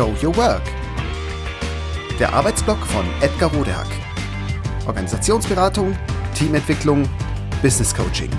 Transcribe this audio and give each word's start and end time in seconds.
Show 0.00 0.14
Your 0.22 0.34
Work. 0.38 0.62
Der 2.18 2.32
Arbeitsblock 2.32 2.78
von 2.86 3.04
Edgar 3.20 3.52
Rodehack. 3.52 3.86
Organisationsberatung, 4.86 5.94
Teamentwicklung, 6.34 7.06
Business 7.60 7.94
Coaching. 7.94 8.30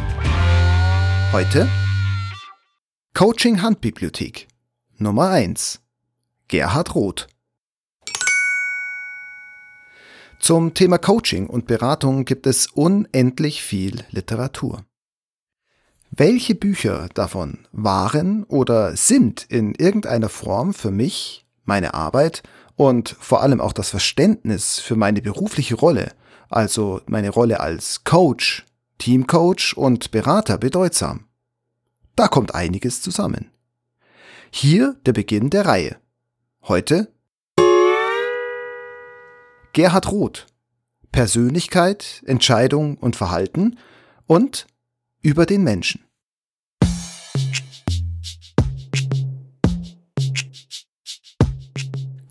Heute 1.31 1.69
Coaching 3.13 3.61
Handbibliothek 3.61 4.47
Nummer 4.97 5.29
1. 5.29 5.81
Gerhard 6.47 6.95
Roth. 6.95 7.27
Zum 10.39 10.73
Thema 10.73 10.97
Coaching 10.97 11.45
und 11.45 11.67
Beratung 11.67 12.25
gibt 12.25 12.47
es 12.47 12.65
unendlich 12.73 13.61
viel 13.61 14.03
Literatur. 14.09 14.83
Welche 16.09 16.55
Bücher 16.55 17.07
davon 17.13 17.67
waren 17.71 18.45
oder 18.45 18.97
sind 18.97 19.43
in 19.43 19.75
irgendeiner 19.75 20.29
Form 20.29 20.73
für 20.73 20.89
mich, 20.89 21.45
meine 21.63 21.93
Arbeit 21.93 22.43
und 22.75 23.15
vor 23.19 23.41
allem 23.41 23.61
auch 23.61 23.73
das 23.73 23.89
Verständnis 23.89 24.79
für 24.79 24.95
meine 24.95 25.21
berufliche 25.21 25.75
Rolle, 25.75 26.13
also 26.49 27.01
meine 27.05 27.29
Rolle 27.29 27.59
als 27.59 28.03
Coach, 28.03 28.65
Teamcoach 28.97 29.75
und 29.75 30.11
Berater 30.11 30.57
bedeutsam? 30.57 31.27
Da 32.15 32.27
kommt 32.27 32.53
einiges 32.53 33.01
zusammen. 33.01 33.51
Hier 34.51 34.97
der 35.05 35.13
Beginn 35.13 35.49
der 35.49 35.65
Reihe. 35.65 35.97
Heute 36.63 37.11
Gerhard 39.73 40.11
Roth. 40.11 40.47
Persönlichkeit, 41.11 42.21
Entscheidung 42.25 42.97
und 42.97 43.15
Verhalten 43.15 43.77
und 44.27 44.67
über 45.21 45.45
den 45.45 45.63
Menschen. 45.63 46.05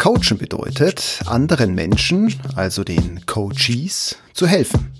Coachen 0.00 0.38
bedeutet, 0.38 1.20
anderen 1.26 1.74
Menschen, 1.74 2.34
also 2.56 2.84
den 2.84 3.26
Coaches, 3.26 4.16
zu 4.32 4.46
helfen. 4.46 4.90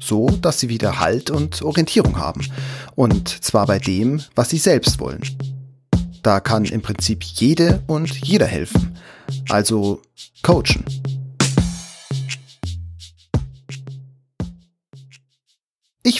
So, 0.00 0.30
dass 0.40 0.58
sie 0.58 0.70
wieder 0.70 0.98
Halt 0.98 1.30
und 1.30 1.60
Orientierung 1.60 2.16
haben. 2.16 2.40
Und 2.94 3.28
zwar 3.28 3.66
bei 3.66 3.78
dem, 3.78 4.22
was 4.34 4.48
sie 4.48 4.56
selbst 4.56 5.00
wollen. 5.00 5.20
Da 6.22 6.40
kann 6.40 6.64
im 6.64 6.80
Prinzip 6.80 7.22
jede 7.22 7.82
und 7.88 8.24
jeder 8.26 8.46
helfen. 8.46 8.96
Also 9.50 10.00
coachen. 10.42 10.82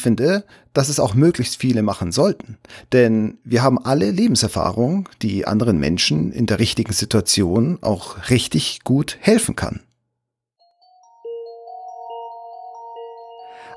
Finde, 0.09 0.45
dass 0.73 0.89
es 0.89 1.01
auch 1.01 1.13
möglichst 1.13 1.57
viele 1.57 1.83
machen 1.83 2.13
sollten. 2.13 2.57
Denn 2.95 3.37
wir 3.45 3.63
haben 3.63 3.79
alle 3.79 4.11
Lebenserfahrung, 4.11 5.07
die 5.21 5.47
anderen 5.47 5.79
Menschen 5.79 6.33
in 6.33 6.47
der 6.47 6.59
richtigen 6.59 6.95
Situation 6.95 7.79
auch 7.83 8.31
richtig 8.31 8.85
gut 8.85 9.19
helfen 9.21 9.55
kann. 9.55 9.81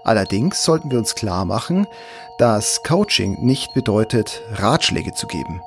Allerdings 0.06 0.64
sollten 0.64 0.90
wir 0.90 1.00
uns 1.00 1.14
klar 1.16 1.44
machen, 1.44 1.86
dass 2.40 2.82
Coaching 2.84 3.46
nicht 3.46 3.74
bedeutet, 3.74 4.42
Ratschläge 4.54 5.12
zu 5.14 5.28
geben 5.28 5.62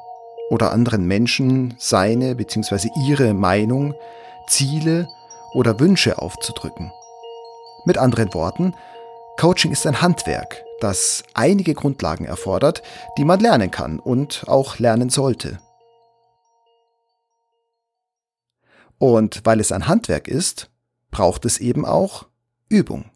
oder 0.48 0.72
anderen 0.72 1.06
Menschen 1.06 1.74
seine 1.78 2.34
bzw. 2.34 2.88
ihre 3.06 3.34
Meinung, 3.34 3.94
Ziele 4.48 5.08
oder 5.52 5.78
Wünsche 5.78 6.18
aufzudrücken. 6.18 6.90
Mit 7.84 7.98
anderen 7.98 8.32
Worten, 8.32 8.74
Coaching 9.38 9.72
ist 9.72 9.86
ein 9.86 10.00
Handwerk, 10.00 10.64
das 10.80 11.24
einige 11.34 11.74
Grundlagen 11.74 12.24
erfordert, 12.24 12.82
die 13.18 13.24
man 13.24 13.40
lernen 13.40 13.70
kann 13.70 13.98
und 13.98 14.44
auch 14.46 14.78
lernen 14.78 15.10
sollte. 15.10 15.58
Und 18.98 19.40
weil 19.44 19.60
es 19.60 19.72
ein 19.72 19.88
Handwerk 19.88 20.28
ist, 20.28 20.70
braucht 21.10 21.44
es 21.44 21.58
eben 21.58 21.84
auch 21.84 22.26
Übung. 22.68 23.10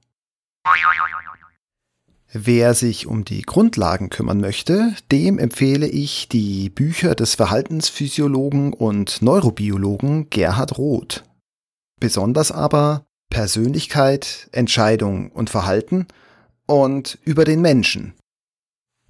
Wer 2.30 2.74
sich 2.74 3.06
um 3.06 3.24
die 3.24 3.40
Grundlagen 3.40 4.10
kümmern 4.10 4.40
möchte, 4.40 4.94
dem 5.10 5.38
empfehle 5.38 5.86
ich 5.86 6.28
die 6.28 6.68
Bücher 6.68 7.14
des 7.14 7.36
Verhaltensphysiologen 7.36 8.74
und 8.74 9.22
Neurobiologen 9.22 10.28
Gerhard 10.28 10.76
Roth. 10.76 11.24
Besonders 12.00 12.52
aber 12.52 13.07
Persönlichkeit, 13.30 14.48
Entscheidung 14.52 15.30
und 15.32 15.50
Verhalten 15.50 16.06
und 16.66 17.18
über 17.24 17.44
den 17.44 17.60
Menschen. 17.60 18.14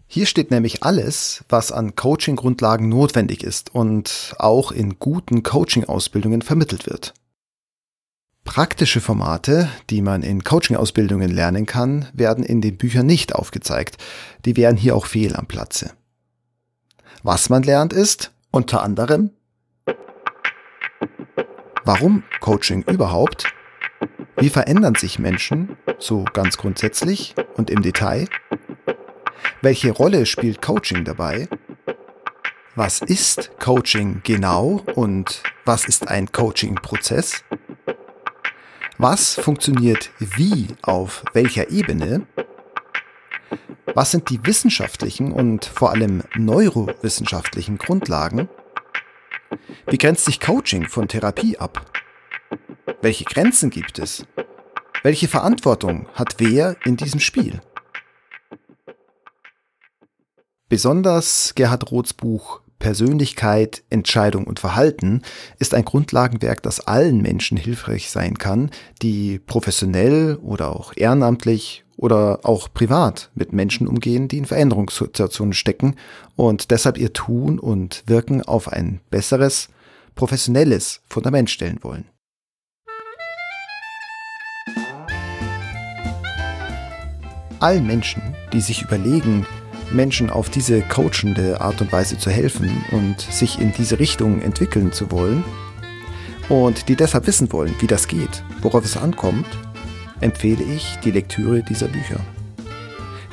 Hier 0.07 0.25
steht 0.25 0.51
nämlich 0.51 0.83
alles, 0.83 1.45
was 1.51 1.71
an 1.71 1.95
Coaching-Grundlagen 1.95 2.89
notwendig 2.89 3.45
ist 3.45 3.75
und 3.75 4.35
auch 4.39 4.73
in 4.73 4.99
guten 4.99 5.43
Coaching-Ausbildungen 5.43 6.41
vermittelt 6.41 6.87
wird. 6.87 7.13
Praktische 8.45 9.03
Formate, 9.03 9.69
die 9.91 10.01
man 10.01 10.23
in 10.23 10.43
Coaching-Ausbildungen 10.43 11.31
lernen 11.31 11.67
kann, 11.67 12.09
werden 12.15 12.43
in 12.43 12.63
den 12.63 12.79
Büchern 12.79 13.05
nicht 13.05 13.35
aufgezeigt. 13.35 13.99
Die 14.47 14.57
wären 14.57 14.79
hier 14.79 14.97
auch 14.97 15.05
fehl 15.05 15.37
am 15.37 15.47
Platze. 15.47 15.93
Was 17.23 17.51
man 17.51 17.63
lernt 17.63 17.93
ist, 17.93 18.33
unter 18.51 18.83
anderem, 18.83 19.33
warum 21.85 22.23
Coaching 22.41 22.83
überhaupt 22.85 23.53
wie 24.39 24.51
verändern 24.51 24.95
sich 24.95 25.19
Menschen, 25.19 25.77
so 25.99 26.25
ganz 26.33 26.57
grundsätzlich 26.57 27.35
und 27.57 27.71
im 27.71 27.83
Detail? 27.83 28.29
Welche 29.63 29.91
Rolle 29.91 30.27
spielt 30.27 30.63
Coaching 30.63 31.05
dabei? 31.05 31.49
Was 32.77 33.01
ist 33.01 33.59
Coaching 33.59 34.21
genau 34.23 34.85
und 34.95 35.43
was 35.65 35.87
ist 35.87 36.09
ein 36.09 36.31
Coaching-Prozess? 36.31 37.43
Was 38.99 39.35
funktioniert 39.35 40.11
wie 40.19 40.69
auf 40.83 41.25
welcher 41.33 41.71
Ebene? 41.71 42.27
Was 43.95 44.13
sind 44.13 44.31
die 44.31 44.45
wissenschaftlichen 44.47 45.33
und 45.33 45.65
vor 45.65 45.91
allem 45.91 46.23
neurowissenschaftlichen 46.37 47.79
Grundlagen? 47.79 48.49
Wie 49.87 49.99
grenzt 49.99 50.27
sich 50.27 50.39
Coaching 50.39 50.87
von 50.87 51.09
Therapie 51.09 51.59
ab? 51.59 51.98
Welche 53.01 53.25
Grenzen 53.25 53.71
gibt 53.71 54.01
es? 54.01 54.27
Welche 55.05 55.29
Verantwortung 55.29 56.09
hat 56.15 56.35
wer 56.39 56.77
in 56.85 56.97
diesem 56.97 57.21
Spiel? 57.21 57.61
Besonders 60.69 61.55
Gerhard 61.55 61.93
Roths 61.93 62.13
Buch 62.13 62.61
Persönlichkeit, 62.81 63.83
Entscheidung 63.91 64.47
und 64.47 64.61
Verhalten 64.61 65.23
ist 65.59 65.75
ein 65.75 65.85
Grundlagenwerk, 65.85 66.63
das 66.63 66.81
allen 66.81 67.21
Menschen 67.23 67.57
hilfreich 67.57 68.11
sein 68.11 68.39
kann, 68.39 68.71
die 69.03 69.39
professionell 69.39 70.37
oder 70.43 70.75
auch 70.75 70.93
ehrenamtlich 70.97 71.85
oder 71.97 72.41
auch 72.45 72.69
privat 72.73 73.31
mit 73.35 73.53
Menschen 73.53 73.89
umgehen, 73.89 74.29
die 74.29 74.39
in 74.39 74.45
Veränderungssituationen 74.45 75.55
stecken 75.55 75.97
und 76.37 76.71
deshalb 76.71 76.99
ihr 76.99 77.13
Tun 77.13 77.59
und 77.59 78.05
Wirken 78.07 78.43
auf 78.43 78.69
ein 78.73 79.01
besseres, 79.11 79.69
professionelles 80.15 81.01
Fundament 81.09 81.51
stellen 81.51 81.79
wollen. 81.83 82.05
Allen 87.61 87.87
Menschen, 87.87 88.23
die 88.53 88.61
sich 88.61 88.83
überlegen, 88.83 89.47
Menschen 89.91 90.31
auf 90.31 90.51
diese 90.51 90.83
coachende 90.83 91.61
Art 91.61 91.81
und 91.81 91.93
Weise 91.93 92.19
zu 92.19 92.31
helfen 92.31 92.85
und 92.93 93.21
sich 93.21 93.59
in 93.59 93.73
diese 93.73 93.99
Richtung 93.99 94.41
entwickeln 94.43 94.93
zu 94.93 95.11
wollen 95.11 95.45
und 96.49 96.89
die 96.89 96.97
deshalb 96.97 97.27
wissen 97.27 97.53
wollen, 97.53 97.75
wie 97.81 97.87
das 97.87 98.09
geht, 98.09 98.43
worauf 98.61 98.85
es 98.85 98.97
ankommt, 98.97 99.47
empfehle 100.21 100.63
ich 100.63 100.99
die 101.05 101.11
Lektüre 101.11 101.63
dieser 101.63 101.89
Bücher. 101.89 102.21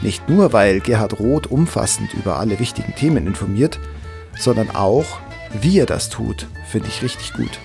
Nicht 0.01 0.29
nur, 0.29 0.53
weil 0.53 0.81
Gerhard 0.81 1.19
Roth 1.19 1.47
umfassend 1.47 2.13
über 2.13 2.37
alle 2.37 2.59
wichtigen 2.59 2.93
Themen 2.95 3.27
informiert, 3.27 3.79
sondern 4.37 4.69
auch, 4.71 5.19
wie 5.61 5.79
er 5.79 5.85
das 5.85 6.09
tut, 6.09 6.47
finde 6.67 6.89
ich 6.89 7.01
richtig 7.01 7.33
gut. 7.33 7.59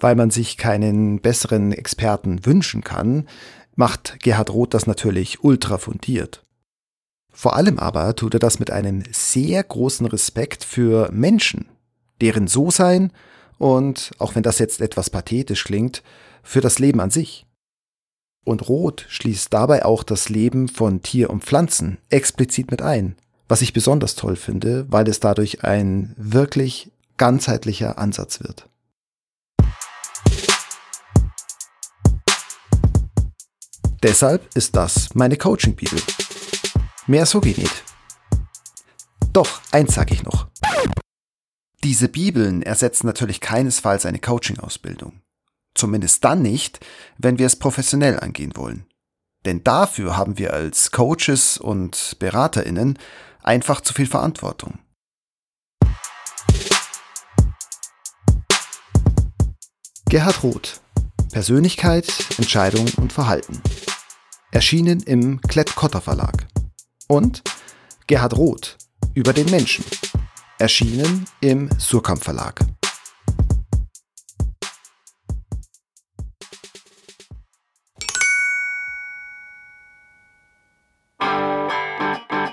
Weil 0.00 0.16
man 0.16 0.30
sich 0.30 0.56
keinen 0.56 1.20
besseren 1.20 1.72
Experten 1.72 2.44
wünschen 2.44 2.82
kann, 2.82 3.26
macht 3.78 4.18
Gerhard 4.20 4.50
Roth 4.50 4.74
das 4.74 4.88
natürlich 4.88 5.44
ultra 5.44 5.78
fundiert. 5.78 6.44
Vor 7.32 7.54
allem 7.54 7.78
aber 7.78 8.16
tut 8.16 8.34
er 8.34 8.40
das 8.40 8.58
mit 8.58 8.72
einem 8.72 9.04
sehr 9.12 9.62
großen 9.62 10.04
Respekt 10.06 10.64
für 10.64 11.08
Menschen, 11.12 11.68
deren 12.20 12.48
So-Sein 12.48 13.12
und, 13.56 14.10
auch 14.18 14.34
wenn 14.34 14.42
das 14.42 14.58
jetzt 14.58 14.80
etwas 14.80 15.10
pathetisch 15.10 15.62
klingt, 15.62 16.02
für 16.42 16.60
das 16.60 16.80
Leben 16.80 17.00
an 17.00 17.10
sich. 17.10 17.46
Und 18.44 18.68
Roth 18.68 19.06
schließt 19.08 19.52
dabei 19.54 19.84
auch 19.84 20.02
das 20.02 20.28
Leben 20.28 20.66
von 20.66 21.02
Tier 21.02 21.30
und 21.30 21.44
Pflanzen 21.44 21.98
explizit 22.08 22.72
mit 22.72 22.82
ein, 22.82 23.14
was 23.46 23.62
ich 23.62 23.72
besonders 23.72 24.16
toll 24.16 24.34
finde, 24.34 24.86
weil 24.88 25.08
es 25.08 25.20
dadurch 25.20 25.62
ein 25.62 26.14
wirklich 26.16 26.90
ganzheitlicher 27.16 27.96
Ansatz 27.98 28.40
wird. 28.40 28.68
Deshalb 34.02 34.54
ist 34.54 34.76
das 34.76 35.14
meine 35.14 35.36
Coaching-Bibel. 35.36 36.00
Mehr 37.08 37.26
so 37.26 37.40
geht 37.40 37.58
nicht. 37.58 37.82
Doch, 39.32 39.60
eins 39.72 39.94
sage 39.94 40.14
ich 40.14 40.22
noch. 40.22 40.46
Diese 41.82 42.08
Bibeln 42.08 42.62
ersetzen 42.62 43.06
natürlich 43.06 43.40
keinesfalls 43.40 44.06
eine 44.06 44.20
Coaching-Ausbildung. 44.20 45.20
Zumindest 45.74 46.24
dann 46.24 46.42
nicht, 46.42 46.84
wenn 47.18 47.38
wir 47.38 47.46
es 47.46 47.56
professionell 47.56 48.20
angehen 48.20 48.56
wollen. 48.56 48.86
Denn 49.44 49.64
dafür 49.64 50.16
haben 50.16 50.38
wir 50.38 50.52
als 50.52 50.92
Coaches 50.92 51.58
und 51.58 52.16
Beraterinnen 52.20 52.98
einfach 53.42 53.80
zu 53.80 53.94
viel 53.94 54.06
Verantwortung. 54.06 54.78
Gerhard 60.08 60.42
Roth 60.42 60.80
Persönlichkeit, 61.30 62.06
Entscheidung 62.38 62.86
und 62.96 63.12
Verhalten. 63.12 63.60
Erschienen 64.50 65.00
im 65.02 65.40
Klett-Cotta 65.42 66.00
Verlag. 66.00 66.46
Und 67.06 67.42
Gerhard 68.06 68.34
Roth 68.36 68.78
über 69.12 69.34
den 69.34 69.50
Menschen. 69.50 69.84
Erschienen 70.58 71.26
im 71.40 71.68
Surkamp 71.78 72.24
Verlag. 72.24 72.60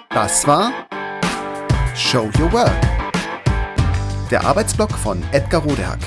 Das 0.10 0.46
war 0.46 0.72
Show 1.96 2.30
Your 2.38 2.52
Work. 2.52 2.72
Der 4.30 4.46
Arbeitsblock 4.46 4.92
von 4.92 5.24
Edgar 5.32 5.62
Rodehack. 5.62 6.00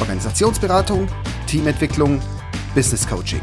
Organisationsberatung, 0.00 1.06
Teamentwicklung, 1.46 2.20
Business 2.74 3.06
Coaching. 3.06 3.42